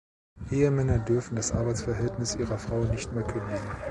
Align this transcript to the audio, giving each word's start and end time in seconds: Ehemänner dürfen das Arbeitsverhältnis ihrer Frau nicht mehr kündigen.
Ehemänner 0.49 0.97
dürfen 0.97 1.35
das 1.35 1.51
Arbeitsverhältnis 1.51 2.33
ihrer 2.35 2.57
Frau 2.57 2.83
nicht 2.85 3.13
mehr 3.13 3.21
kündigen. 3.23 3.61